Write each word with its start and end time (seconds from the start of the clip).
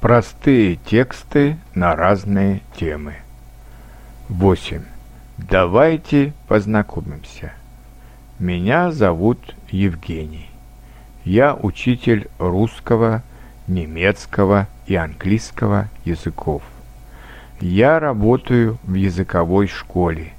Простые 0.00 0.76
тексты 0.76 1.58
на 1.74 1.96
разные 1.96 2.60
темы. 2.76 3.14
8. 4.28 4.82
Давайте 5.38 6.34
познакомимся. 6.46 7.52
Меня 8.38 8.92
зовут 8.92 9.56
Евгений. 9.72 10.50
Я 11.24 11.52
учитель 11.52 12.28
русского, 12.38 13.24
немецкого 13.66 14.68
и 14.86 14.94
английского 14.94 15.88
языков. 16.04 16.62
Я 17.60 17.98
работаю 17.98 18.78
в 18.84 18.94
языковой 18.94 19.66
школе. 19.66 20.32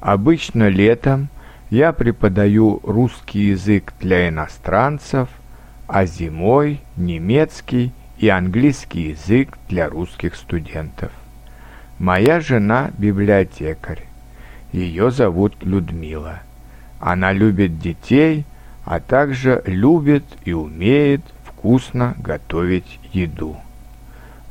Обычно 0.00 0.70
летом 0.70 1.28
я 1.68 1.92
преподаю 1.92 2.80
русский 2.82 3.48
язык 3.48 3.92
для 4.00 4.30
иностранцев, 4.30 5.28
а 5.86 6.06
зимой 6.06 6.80
немецкий 6.96 7.92
и 8.20 8.28
английский 8.28 9.10
язык 9.10 9.56
для 9.70 9.88
русских 9.88 10.36
студентов. 10.36 11.10
Моя 11.98 12.40
жена– 12.40 12.90
библиотекарь. 12.98 14.04
Ее 14.72 15.10
зовут 15.10 15.54
Людмила. 15.62 16.40
Она 17.00 17.32
любит 17.32 17.78
детей, 17.78 18.44
а 18.84 19.00
также 19.00 19.62
любит 19.64 20.24
и 20.44 20.52
умеет 20.52 21.22
вкусно 21.44 22.14
готовить 22.18 23.00
еду. 23.10 23.56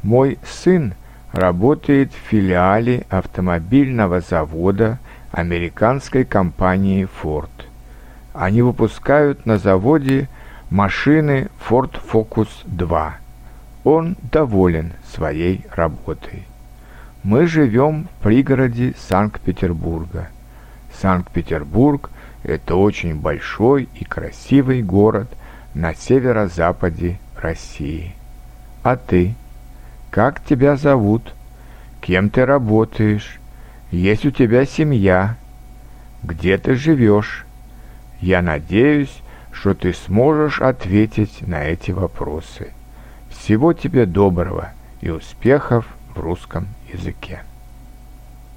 Мой 0.02 0.40
сын 0.44 0.96
работает 1.32 2.12
в 2.12 2.30
филиале 2.30 3.06
автомобильного 3.10 4.22
завода 4.22 4.98
американской 5.32 6.26
компании 6.26 7.08
Ford. 7.22 7.52
Они 8.34 8.64
выпускают 8.64 9.46
на 9.46 9.60
заводе 9.60 10.28
машины 10.72 11.50
Ford 11.70 11.92
Focus 12.12 12.48
2– 12.66 13.18
он 13.84 14.18
доволен 14.32 14.94
своей 15.14 15.66
работой. 15.72 16.44
Мы 17.24 17.48
живем 17.48 18.08
в 18.08 18.24
пригороде 18.24 18.94
Санкт-Петербурга. 18.98 20.30
Санкт-Петербург– 21.02 22.10
это 22.44 22.76
очень 22.76 23.16
большой 23.20 23.90
и 23.96 24.06
красивый 24.06 24.82
город 24.82 25.30
на 25.74 25.94
северо-западе 25.94 27.20
России. 27.36 28.16
А 28.84 28.96
ты? 28.96 29.36
Как 30.10 30.44
тебя 30.44 30.76
зовут? 30.76 31.34
Кем 32.02 32.30
ты 32.30 32.46
работаешь? 32.46 33.40
Есть 33.92 34.26
у 34.26 34.32
тебя 34.32 34.66
семья? 34.66 35.36
Где 36.24 36.58
ты 36.58 36.76
живешь? 36.76 37.46
Я 38.22 38.42
надеюсь, 38.42 39.22
что 39.52 39.74
ты 39.74 39.94
сможешь 39.94 40.62
ответить 40.62 41.46
на 41.48 41.64
эти 41.66 41.92
вопросы. 41.92 42.72
Всего 43.40 43.72
тебе 43.74 44.06
доброго 44.06 44.74
и 45.02 45.10
успехов 45.10 45.88
в 46.14 46.20
русском 46.20 46.68
языке. 46.92 47.42